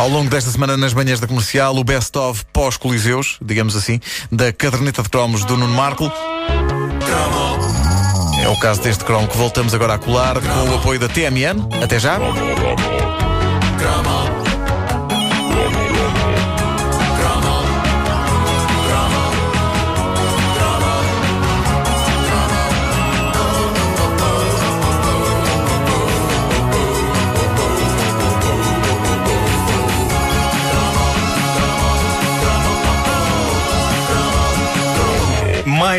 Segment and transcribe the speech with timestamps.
[0.00, 4.00] Ao longo desta semana, nas manhãs da comercial, o best-of pós-Coliseus, digamos assim,
[4.32, 6.10] da caderneta de cromos do Nuno Marco.
[8.42, 11.68] É o caso deste cromo que voltamos agora a colar com o apoio da TMN.
[11.84, 12.18] Até já.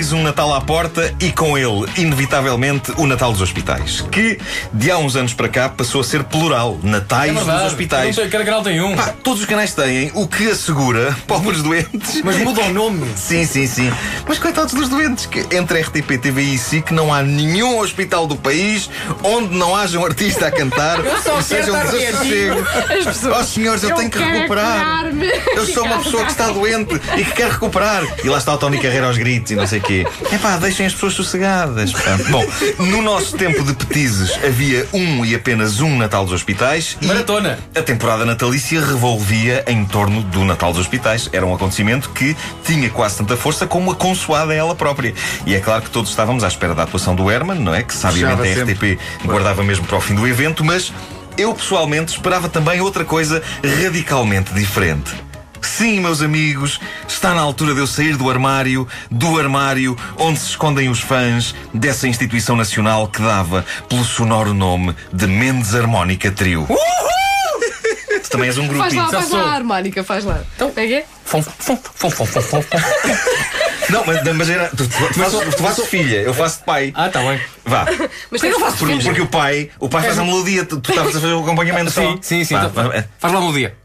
[0.00, 4.00] Mais um Natal à porta e com ele, inevitavelmente, o Natal dos Hospitais.
[4.10, 4.38] Que,
[4.72, 6.78] de há uns anos para cá, passou a ser plural.
[6.82, 8.16] Natais É dos Hospitais.
[8.16, 8.96] Não sei, cada canal tem um.
[8.96, 12.22] Pá, todos os canais têm, o que assegura pobres doentes.
[12.24, 13.06] Mas muda o nome.
[13.14, 13.92] Sim, sim, sim.
[14.26, 18.36] Mas coitados dos doentes, que entre RTP, TV e SIC não há nenhum hospital do
[18.36, 18.88] país
[19.22, 22.66] onde não haja um artista a cantar e seja um desassossego.
[22.98, 23.38] As pessoas.
[23.38, 25.12] Oh senhores, eu, Eu tenho que recuperar.
[25.54, 28.02] Eu sou uma pessoa que está doente e que quer recuperar.
[28.24, 29.89] E lá está o Tony Carreira aos gritos e não sei o quê.
[30.30, 31.92] É pá, deixem as pessoas sossegadas.
[31.92, 32.18] pá.
[32.30, 32.44] Bom,
[32.78, 36.96] no nosso tempo de petizes havia um e apenas um Natal dos Hospitais.
[37.00, 37.58] e Maratona.
[37.74, 41.28] A temporada natalícia revolvia em torno do Natal dos Hospitais.
[41.32, 45.14] Era um acontecimento que tinha quase tanta força como a consoada ela própria.
[45.44, 47.82] E é claro que todos estávamos à espera da atuação do Herman, não é?
[47.82, 50.92] Que sabiamente a RTP guardava mesmo para o fim do evento, mas
[51.36, 55.29] eu pessoalmente esperava também outra coisa radicalmente diferente.
[55.70, 60.50] Sim, meus amigos, está na altura de eu sair do armário, do armário onde se
[60.50, 66.66] escondem os fãs dessa instituição nacional que dava pelo sonoro nome de Mendes Harmónica Trio.
[66.66, 70.40] Tu também és um Faz lá, faz lá, harmónica, faz lá.
[70.54, 70.72] Então.
[70.76, 71.04] É que é?
[71.24, 72.62] Fom, fom, fom, fom, fom, fom, fom.
[73.88, 76.92] Não, mas, mas era, tu, tu, tu, fazes, tu fazes filha, eu faço de pai.
[76.94, 77.40] Ah, tá bem.
[77.64, 77.86] Vá.
[78.30, 81.16] Mas tem que faço Porque, porque o pai, o pai faz a melodia, tu, estavas
[81.16, 82.00] a fazer o acompanhamento só.
[82.00, 82.54] Sim, sim, sim.
[82.54, 83.04] Vá, Então, vá.
[83.18, 83.79] Faz lá a melodia.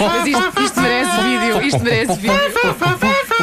[0.00, 3.42] Mas isto, isto merece vídeo, isto merece vídeo.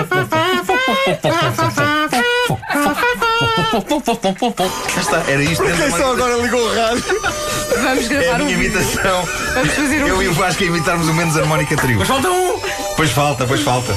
[3.69, 7.03] Cá está, era isto uma- Só agora ligou o rádio.
[7.81, 8.79] Vamos É a gravar um minha vídeo.
[8.81, 9.23] imitação.
[9.53, 10.33] Vamos fazer um Eu e o.
[10.33, 11.99] Vasco a imitarmos o menos harmónica trio.
[11.99, 12.59] Mas falta um.
[12.99, 13.95] Pois falta, pois falta.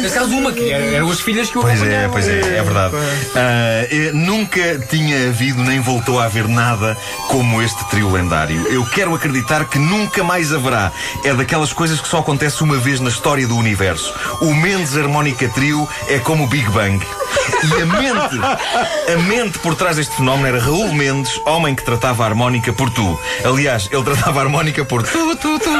[0.00, 2.62] Neste caso, uma, que era- eram as filhas que o Pois é, pois é, é
[2.62, 2.94] verdade.
[3.34, 8.64] Ah, eh, nunca tinha havido nem voltou a haver nada como este trio lendário.
[8.68, 10.92] Eu quero acreditar que nunca mais haverá.
[11.24, 14.14] É daquelas coisas que só acontece uma vez na história do universo.
[14.40, 17.04] O Mendes Harmónica Trio é como o Big Bang.
[17.64, 22.22] E a mente, a mente por trás deste fenómeno era Raul Mendes, homem que tratava
[22.22, 23.18] a harmónica por tu.
[23.44, 25.70] Aliás, ele tratava a harmónica por tu, tu, tu,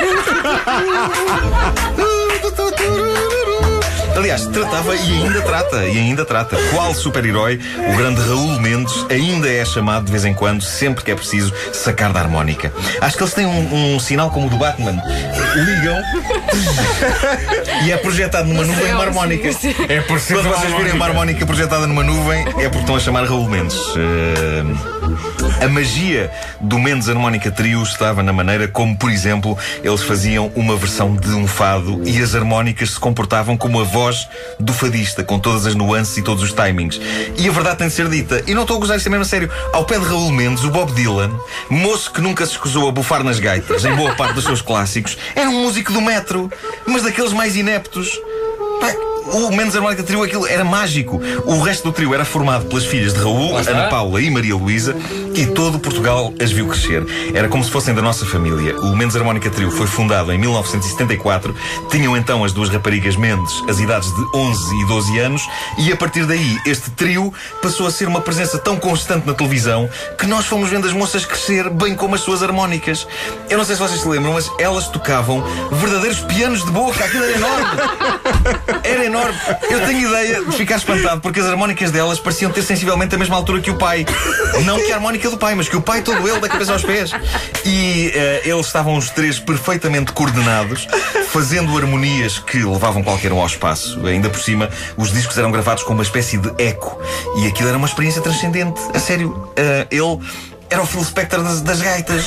[1.96, 2.23] tu,
[4.16, 6.56] Aliás, tratava e ainda trata, e ainda trata.
[6.72, 7.60] Qual super-herói,
[7.92, 11.52] o grande Raul Mendes, ainda é chamado de vez em quando, sempre que é preciso,
[11.72, 12.72] sacar da harmónica.
[13.00, 15.02] Acho que eles têm um, um sinal como o do Batman.
[15.56, 16.00] Ligam
[17.84, 19.50] e é projetado numa nuvem uma harmónica.
[19.88, 21.44] É por ser Quando vocês virem uma harmónica.
[21.44, 23.76] projetada numa nuvem, é porque estão a chamar Raul Mendes.
[23.96, 30.50] Eh, a magia do Mendes Harmónica Trio estava na maneira como, por exemplo, eles faziam
[30.54, 34.28] uma versão de um fado e as harmónicas se comportavam como a voz
[34.58, 37.00] do fadista, com todas as nuances e todos os timings.
[37.36, 39.26] E a verdade tem de ser dita, e não estou a gozar isto mesmo a
[39.26, 41.30] sério, ao pé de Raul Mendes, o Bob Dylan,
[41.68, 45.16] moço que nunca se escusou a bufar nas gaitas, em boa parte dos seus clássicos,
[45.34, 46.50] era um músico do metro,
[46.86, 48.08] mas daqueles mais ineptos.
[48.80, 51.20] Pá, O Mendes Harmónica Trio aquilo era mágico.
[51.44, 53.56] O resto do trio era formado pelas filhas de Raul.
[53.56, 54.94] Ana Paula e Maria Luísa
[55.34, 57.04] e todo Portugal as viu crescer.
[57.34, 58.78] Era como se fossem da nossa família.
[58.80, 61.54] O Mendes Harmónica Trio foi fundado em 1974.
[61.90, 65.42] Tinham então as duas raparigas Mendes as idades de 11 e 12 anos
[65.78, 69.88] e a partir daí este trio passou a ser uma presença tão constante na televisão
[70.18, 73.06] que nós fomos vendo as moças crescer bem como as suas harmónicas.
[73.48, 75.42] Eu não sei se vocês se lembram, mas elas tocavam
[75.72, 77.04] verdadeiros pianos de boca.
[77.04, 77.64] Aquilo era enorme.
[78.84, 79.13] Era enorme.
[79.70, 83.36] Eu tenho ideia de ficar espantado porque as harmónicas delas pareciam ter sensivelmente a mesma
[83.36, 84.06] altura que o pai.
[84.64, 86.82] Não que a harmónica do pai, mas que o pai todo ele, da cabeça aos
[86.82, 87.10] pés.
[87.64, 90.86] E eh, eles estavam os três perfeitamente coordenados,
[91.28, 94.04] fazendo harmonias que levavam qualquer um ao espaço.
[94.06, 97.00] Ainda por cima, os discos eram gravados com uma espécie de eco.
[97.38, 98.80] E aquilo era uma experiência transcendente.
[98.94, 100.18] A sério, eh, ele
[100.70, 102.26] era o Phil Spector das, das gaitas.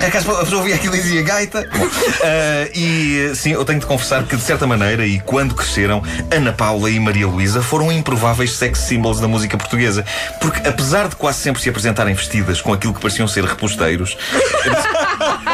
[0.00, 1.68] É que a pessoa ouvia aquilo e dizia gaita.
[1.72, 1.88] Bom,
[2.22, 6.52] ah, e sim, eu tenho de confessar que, de certa maneira, e quando cresceram, Ana
[6.52, 10.04] Paula e Maria Luísa foram improváveis sex symbols da música portuguesa.
[10.40, 14.16] Porque, apesar de quase sempre se apresentarem vestidas com aquilo que pareciam ser reposteiros,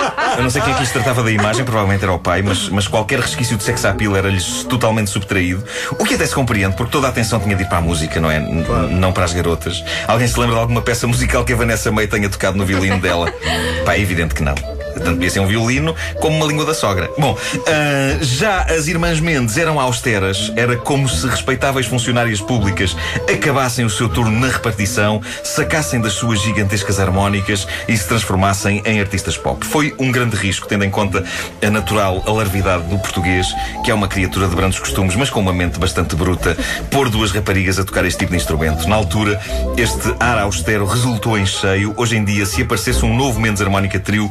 [0.42, 2.68] Eu não sei quem é que lhes tratava da imagem, provavelmente era o pai, mas,
[2.68, 5.62] mas qualquer resquício de sex appeal era-lhes totalmente subtraído.
[5.92, 8.20] O que até se compreende, porque toda a atenção tinha de ir para a música,
[8.20, 8.38] não é?
[8.38, 9.84] N- Não para as garotas.
[10.08, 12.98] Alguém se lembra de alguma peça musical que a Vanessa May tenha tocado no violino
[13.00, 13.32] dela?
[13.86, 14.54] Pá, é evidente que não.
[14.94, 17.10] Tanto podia ser um violino como uma língua da sogra.
[17.18, 17.36] Bom,
[17.66, 22.96] ah, já as irmãs Mendes eram austeras, era como se respeitáveis funcionárias públicas
[23.32, 29.00] acabassem o seu turno na repartição, sacassem das suas gigantescas harmónicas e se transformassem em
[29.00, 29.64] artistas pop.
[29.64, 31.24] Foi um grande risco, tendo em conta
[31.62, 33.46] a natural alarvidade do português,
[33.84, 36.56] que é uma criatura de brandos costumes, mas com uma mente bastante bruta,
[36.90, 38.88] pôr duas raparigas a tocar este tipo de instrumento.
[38.88, 39.40] Na altura,
[39.76, 41.94] este ar austero resultou em cheio.
[41.96, 44.30] Hoje em dia, se aparecesse um novo Mendes Harmónica Trio,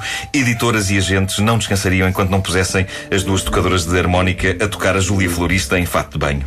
[0.52, 4.98] editoras e agentes não descansariam enquanto não pusessem as duas tocadoras de harmónica a tocar
[4.98, 6.44] a Júlia Florista em fato de banho.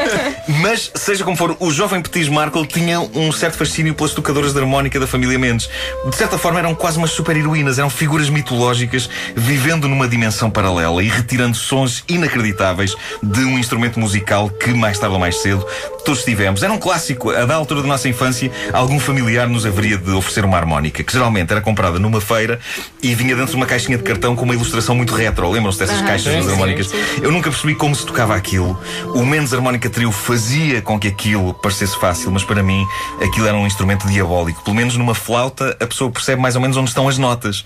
[0.60, 4.60] Mas, seja como for, o jovem Petis Markle tinha um certo fascínio pelas tocadoras de
[4.60, 5.68] harmónica da família Mendes.
[6.08, 11.08] De certa forma, eram quase umas super-heroínas, eram figuras mitológicas vivendo numa dimensão paralela e
[11.08, 15.66] retirando sons inacreditáveis de um instrumento musical que, mais tarde ou mais cedo,
[16.04, 16.62] todos tivemos.
[16.62, 17.30] Era um clássico.
[17.30, 21.12] A da altura da nossa infância, algum familiar nos haveria de oferecer uma harmónica, que
[21.12, 22.60] geralmente era comprada numa feira
[23.02, 25.50] e vinha dentro de uma caixinha de cartão com uma ilustração muito retro.
[25.50, 26.88] Lembram-se dessas Ah, caixas sim, das sim, harmónicas?
[26.88, 26.96] sim.
[27.22, 28.78] Eu nunca percebi como se tocava aquilo.
[29.14, 32.86] O Mendes Harmónica Trio fazia com que aquilo parecesse fácil, mas para mim
[33.22, 34.62] aquilo era um instrumento diabólico.
[34.62, 37.64] Pelo menos numa flauta a pessoa percebe mais ou menos onde estão as notas.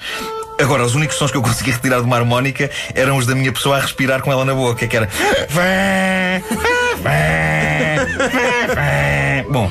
[0.60, 3.50] Agora, os únicos sons que eu conseguia retirar de uma harmónica eram os da minha
[3.50, 5.08] pessoa a respirar com ela na boca, que era.
[9.50, 9.70] Bom,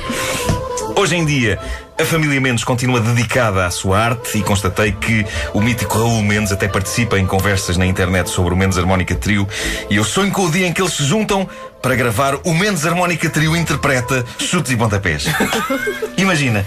[0.99, 1.57] hoje em dia.
[1.97, 6.51] A família Mendes continua dedicada à sua arte e constatei que o mítico Raul Mendes
[6.51, 9.45] até participa em conversas na internet sobre o Mendes Harmónica Trio
[9.89, 11.47] e eu sonho com o dia em que eles se juntam
[11.81, 15.25] para gravar o Mendes Harmónica Trio interpreta chutes e pontapés.
[16.17, 16.65] Imagina.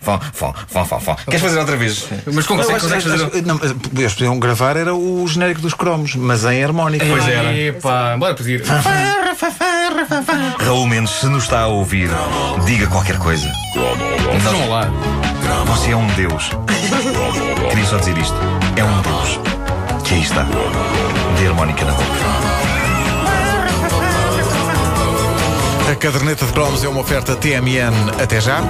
[0.00, 1.14] Fó, fó, fó, fó, fó.
[1.24, 2.06] Queres fazer outra vez?
[2.32, 3.24] Mas como consegues acho- fazer.
[3.24, 3.58] acho- não,
[3.98, 7.04] eles podiam gravar era o genérico dos cromos, mas em harmónica.
[7.08, 7.52] Pois era.
[7.56, 8.62] Epá, bora pedir.
[10.66, 12.10] Raul Mendes, se nos está a ouvir,
[12.64, 13.48] diga qualquer coisa.
[14.32, 14.90] Vejam lá.
[15.66, 16.50] Você é um Deus.
[17.70, 18.34] Queria só dizer isto.
[18.74, 19.38] É um Deus.
[20.02, 20.44] Que aí está.
[21.38, 22.06] De harmónica na boca.
[25.88, 28.10] A caderneta de cromos é uma oferta TMN.
[28.20, 28.60] Até já.